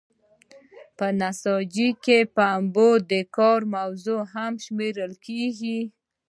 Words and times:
په 0.97 1.05
نساجۍ 1.19 1.89
کې 2.03 2.17
پنبه 2.35 2.89
د 3.11 3.13
کار 3.37 3.59
موضوع 3.75 4.21
هم 4.33 4.53
شمیرل 4.65 5.13
کیږي. 5.25 5.79